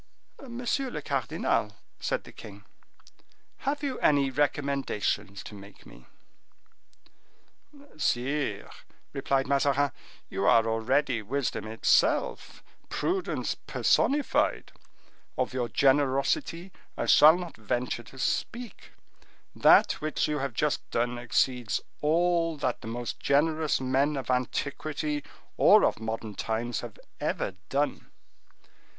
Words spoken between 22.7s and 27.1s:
the most generous men of antiquity or of modern times have